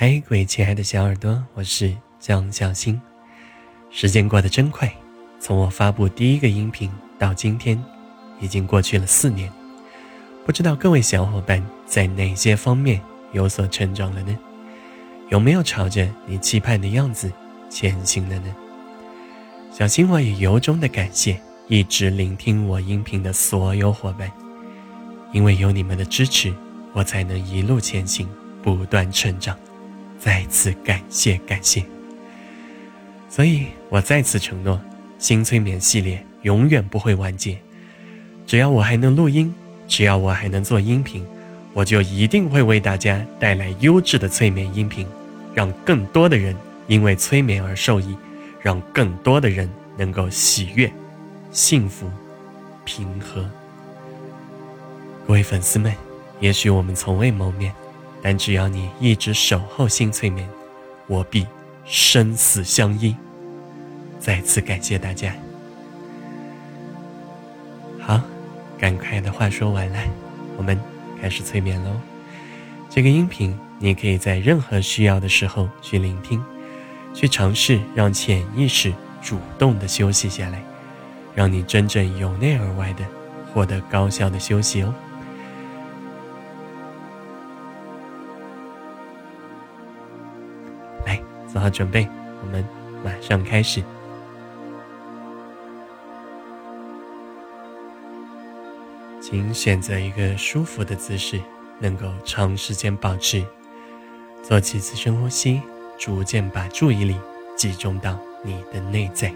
[0.00, 2.98] 嗨，各位亲爱的小耳朵，我是江小新。
[3.90, 4.90] 时间过得真快，
[5.38, 7.78] 从我发布第一个音频到今天，
[8.40, 9.52] 已经过去了四年。
[10.46, 12.98] 不知道各位小伙伴在哪些方面
[13.34, 14.34] 有所成长了呢？
[15.28, 17.30] 有没有朝着你期盼的样子
[17.68, 18.56] 前行了呢？
[19.70, 21.38] 小新我也由衷的感谢
[21.68, 24.32] 一直聆听我音频的所有伙伴，
[25.34, 26.54] 因为有你们的支持，
[26.94, 28.26] 我才能一路前行，
[28.62, 29.54] 不断成长。
[30.20, 31.82] 再次感谢感谢，
[33.30, 34.78] 所以我再次承诺，
[35.18, 37.56] 新催眠系列永远不会完结。
[38.46, 39.54] 只要我还能录音，
[39.88, 41.26] 只要我还能做音频，
[41.72, 45.06] 我就一定会为大家带来优质的催眠音频，
[45.54, 46.54] 让更多的人
[46.86, 48.14] 因为催眠而受益，
[48.60, 50.92] 让更多的人能够喜悦、
[51.50, 52.10] 幸福、
[52.84, 53.48] 平和。
[55.26, 55.94] 各位粉丝们，
[56.40, 57.72] 也许我们从未谋面。
[58.22, 60.48] 但只要你一直守候新催眠，
[61.06, 61.46] 我必
[61.84, 63.14] 生死相依。
[64.18, 65.34] 再次感谢大家。
[67.98, 68.20] 好，
[68.78, 69.98] 赶快的话说完了，
[70.56, 70.78] 我们
[71.20, 71.90] 开始催眠喽。
[72.88, 76.42] 这个音频你可以在任何需要的时候去聆听，
[77.14, 80.62] 去尝试让潜意识主动的休息下来，
[81.34, 83.04] 让你真正由内而外的
[83.52, 84.94] 获得高效的休息哦。
[91.60, 92.08] 好准备，
[92.42, 92.66] 我们
[93.04, 93.82] 马上开始。
[99.20, 101.40] 请选择一个舒服的姿势，
[101.78, 103.44] 能够长时间保持。
[104.42, 105.60] 做几次深呼吸，
[105.98, 107.16] 逐渐把注意力
[107.54, 109.32] 集中到你的内在。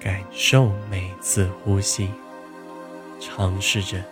[0.00, 2.08] 感受每次呼吸，
[3.20, 4.02] 尝试着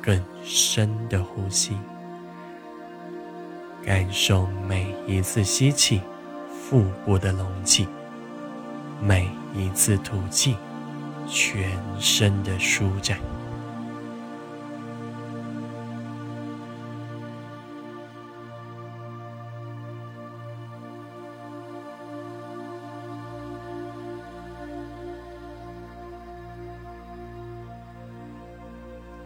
[0.00, 1.76] 更深的呼吸。
[3.84, 6.00] 感受每一次吸气，
[6.48, 7.84] 腹部的隆起；
[9.02, 10.56] 每一次吐气，
[11.26, 13.18] 全身的舒展。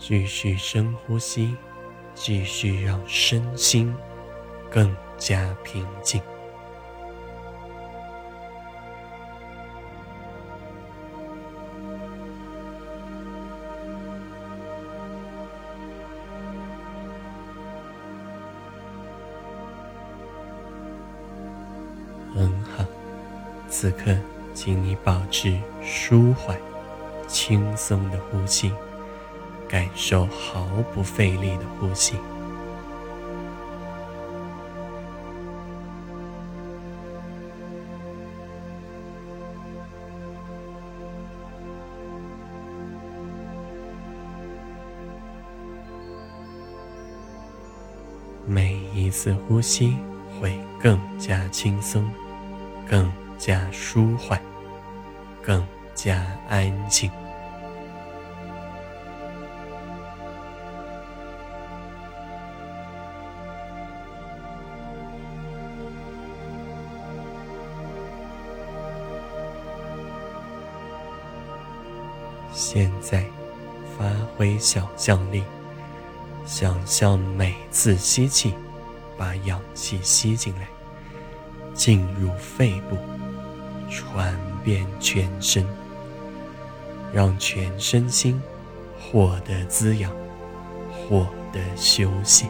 [0.08, 1.54] 继续深呼吸，
[2.14, 3.94] 继续让身心
[4.70, 6.18] 更加平静。
[22.34, 22.82] 很好，
[23.68, 24.16] 此刻，
[24.54, 26.58] 请你保持舒缓、
[27.26, 28.72] 轻松的呼吸。
[29.68, 30.64] 感受毫
[30.94, 32.16] 不费力的呼吸，
[48.46, 49.94] 每一次呼吸
[50.40, 52.10] 会更加轻松，
[52.88, 54.40] 更加舒缓，
[55.42, 55.62] 更
[55.94, 57.10] 加安静。
[73.10, 73.24] 在，
[73.96, 74.04] 发
[74.36, 75.42] 挥想象力，
[76.44, 78.52] 想象每次吸气，
[79.16, 80.68] 把氧气吸进来，
[81.72, 82.98] 进入肺部，
[83.88, 85.66] 传遍全身，
[87.10, 88.38] 让全身心
[89.00, 90.12] 获得滋养，
[90.92, 92.44] 获得休息。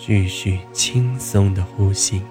[0.00, 2.22] 继续轻松的呼吸，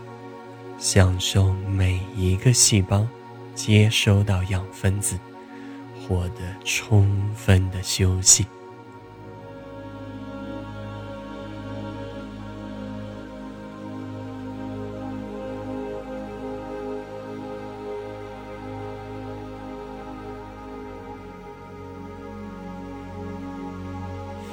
[0.80, 3.06] 享受每一个细胞
[3.54, 5.20] 接收到氧分子，
[6.00, 8.48] 获得充分的休息。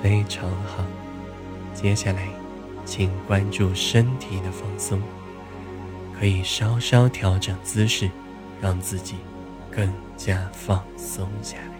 [0.03, 0.85] 非常好，
[1.73, 2.44] 接下来。
[2.85, 5.01] 请关注身体的放松，
[6.19, 8.11] 可以稍稍调整姿势，
[8.61, 9.17] 让自己
[9.71, 11.75] 更加放松下来。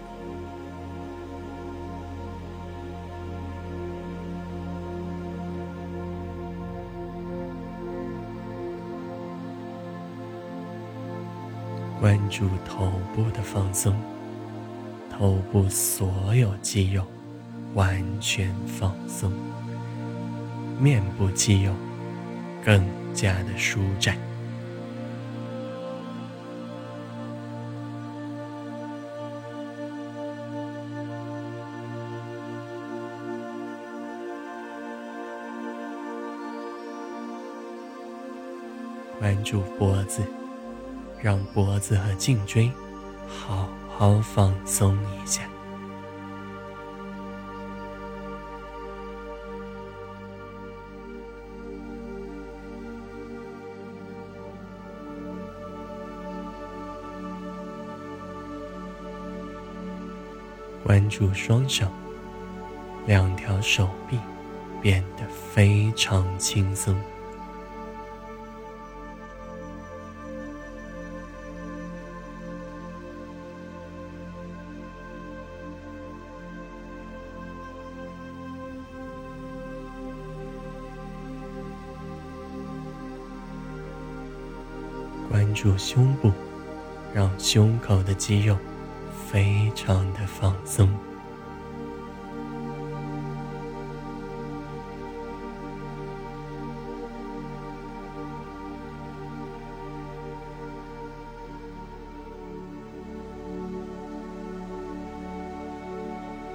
[12.01, 13.95] 关注头部的放松，
[15.09, 17.03] 头部所有肌肉
[17.73, 19.31] 完全放松，
[20.79, 21.73] 面部肌肉
[22.63, 24.17] 更加的舒展。
[39.19, 40.21] 关注脖子。
[41.25, 42.71] 让脖子和颈椎
[43.27, 45.41] 好好放松一下，
[60.85, 61.87] 关注双手，
[63.07, 64.19] 两条手臂
[64.83, 66.95] 变得非常轻松。
[85.31, 86.31] 关注胸部，
[87.11, 88.55] 让胸口的肌肉
[89.35, 90.89] 非常的放松。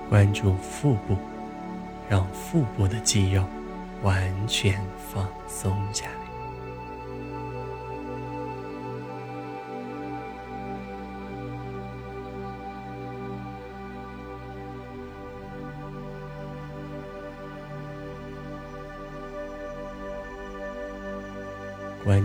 [0.09, 1.19] 关注腹部，
[2.09, 3.45] 让腹部的肌肉
[4.03, 4.83] 完全
[5.13, 6.30] 放松下来。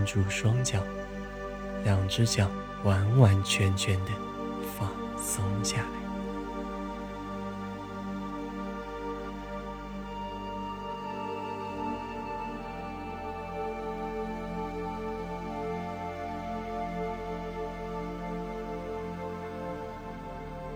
[0.06, 0.78] 住双脚，
[1.84, 2.48] 两只脚
[2.84, 4.12] 完完全全的
[4.78, 4.88] 放
[5.18, 5.88] 松下来。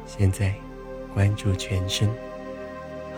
[0.05, 0.53] 现在，
[1.15, 2.11] 关注全身，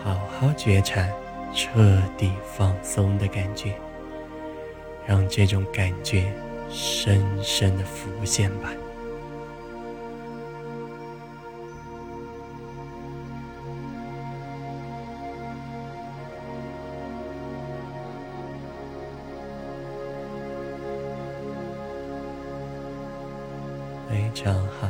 [0.04, 1.04] 好好觉察
[1.52, 3.74] 彻底放松的感觉。
[5.06, 6.32] 让这种感觉
[6.70, 8.70] 深深的浮现吧。
[24.08, 24.88] 非常好，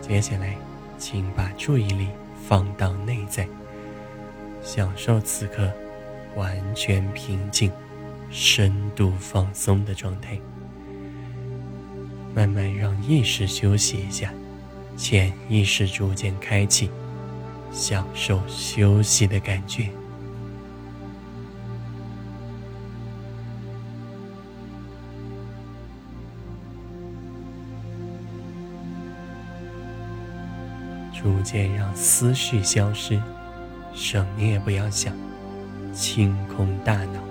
[0.00, 0.56] 接下来，
[0.98, 2.08] 请把注意力
[2.46, 3.48] 放到内在，
[4.62, 5.70] 享受此刻
[6.36, 7.70] 完全平静。
[8.36, 10.36] 深度放松的状态，
[12.34, 14.34] 慢慢让意识休息一下，
[14.96, 16.90] 潜意识逐渐开启，
[17.70, 19.88] 享受休息的感觉。
[31.12, 33.22] 逐渐让思绪消失，
[33.94, 35.16] 什么也不要想，
[35.92, 37.23] 清空大脑。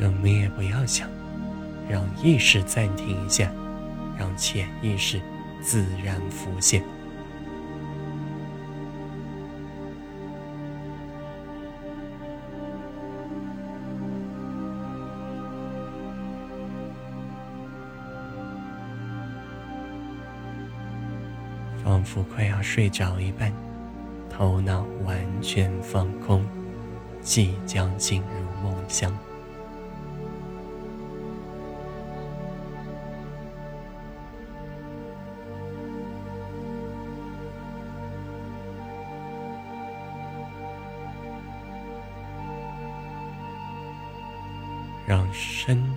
[0.00, 1.06] 什么也不要想，
[1.86, 3.52] 让意识暂停一下，
[4.18, 5.20] 让潜意识
[5.60, 6.82] 自然浮现，
[21.84, 23.52] 仿佛快要睡着一般，
[24.30, 26.42] 头脑完全放空，
[27.20, 29.14] 即将进入梦乡。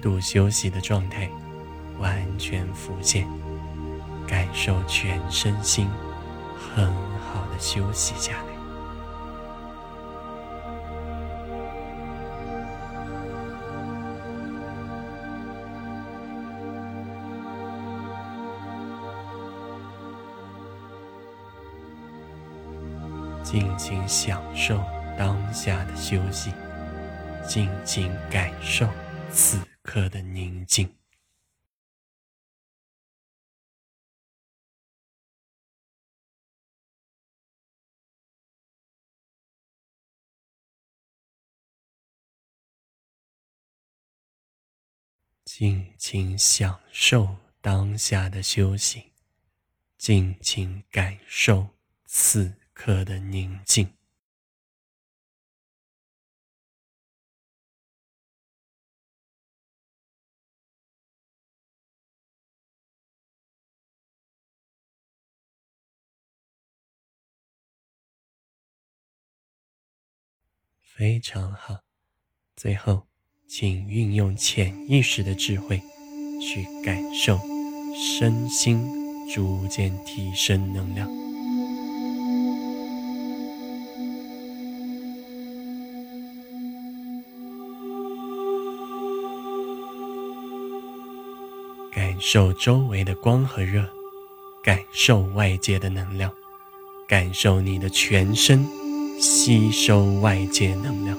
[0.03, 1.29] 度休息的状态
[1.97, 3.25] 完全浮现
[4.27, 5.87] 感受全身心
[6.57, 8.53] 很好的休息下来。
[23.41, 24.83] 尽情享受
[25.17, 26.51] 当下的休息
[27.47, 28.87] 尽情感受
[29.29, 30.95] 此刻的宁静。
[45.45, 49.11] 尽情享受当下的修行，
[49.97, 51.67] 尽情感受
[52.05, 54.02] 此刻的宁静。
[70.95, 71.79] 非常好，
[72.55, 73.03] 最后。
[73.45, 75.79] 请运用潜意识的智慧，
[76.41, 77.39] 去感受
[77.93, 78.83] 身心
[79.31, 81.07] 逐渐提升能量，
[91.91, 93.87] 感受周围的光和热，
[94.63, 96.33] 感受外界的能量，
[97.07, 98.65] 感受你的全身
[99.19, 101.17] 吸收外界能量。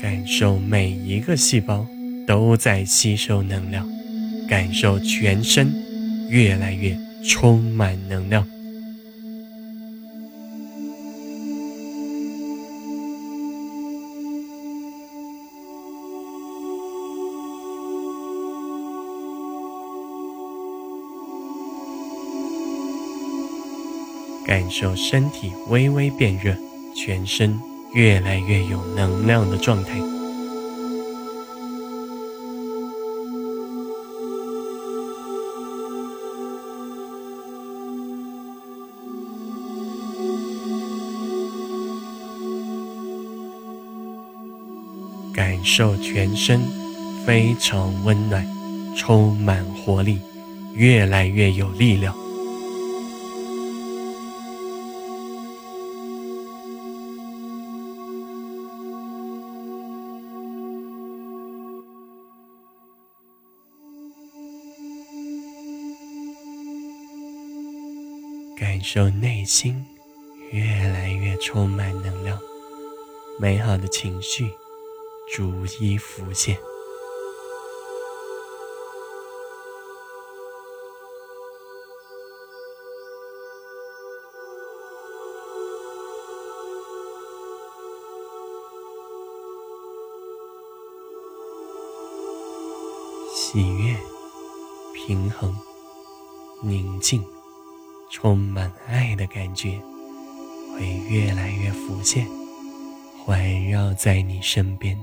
[0.00, 1.86] 感受每一个细胞
[2.26, 3.86] 都在吸收能量，
[4.48, 5.72] 感受全身
[6.28, 8.46] 越来越充满能量，
[24.50, 26.52] 感受身体微微变热，
[26.92, 27.56] 全身。
[27.92, 29.98] 越来越有能量的状态，
[45.32, 46.60] 感受全身
[47.24, 48.46] 非常温暖，
[48.96, 50.18] 充满活力，
[50.74, 52.14] 越来越有力量。
[68.80, 69.84] 感受内心
[70.52, 72.40] 越来越充满能量，
[73.38, 74.50] 美好的情绪
[75.30, 76.56] 逐一浮现，
[93.36, 93.94] 喜悦、
[94.94, 95.54] 平衡、
[96.62, 97.22] 宁静。
[98.10, 99.80] 充满爱的感觉
[100.74, 102.26] 会越来越浮现，
[103.16, 104.98] 环绕在你身边，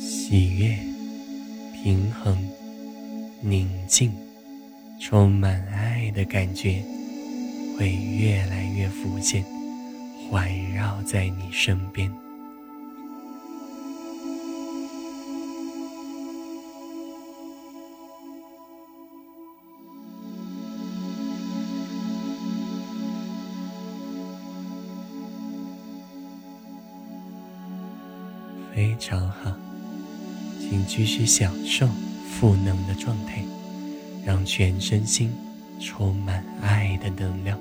[0.00, 0.78] 喜悦、
[1.82, 2.36] 平衡、
[3.40, 4.12] 宁静。
[5.04, 6.80] 充满爱的感觉
[7.76, 9.44] 会越来越浮现，
[10.30, 12.08] 环绕在你身边，
[28.72, 29.52] 非常好，
[30.60, 31.88] 请继续享受
[32.30, 33.42] 赋能的状态。
[34.24, 35.32] 让全身心
[35.80, 37.58] 充满爱的能量，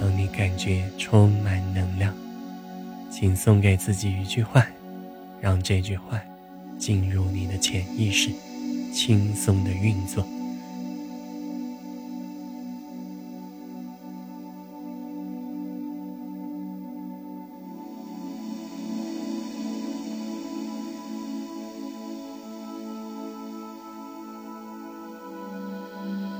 [0.00, 2.14] 当你感觉充满能量，
[3.10, 4.66] 请送给自己一句话，
[5.40, 6.18] 让这句话。
[6.78, 8.30] 进入你的潜意识，
[8.96, 10.24] 轻松的运作，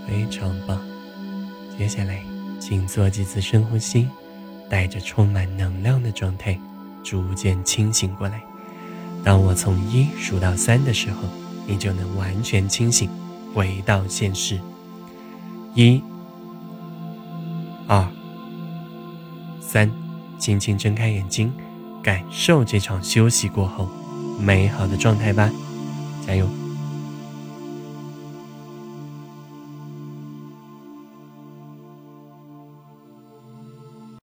[0.09, 0.81] 非常棒。
[1.79, 2.23] 接下来，
[2.59, 4.09] 请做几次深呼吸，
[4.71, 6.59] 带着充满能量的状态，
[7.05, 8.43] 逐渐清醒过来。
[9.23, 11.29] 当我从一数到三的时候，
[11.67, 13.11] 你就能完全清醒，
[13.55, 14.59] 回到现实。
[15.75, 16.03] 一、
[17.87, 18.07] 二、
[19.61, 19.91] 三，
[20.39, 21.53] 轻轻睁开眼睛，
[22.03, 23.89] 感受这场休息过后
[24.41, 25.51] 美好的状态吧，
[26.27, 26.49] 加油！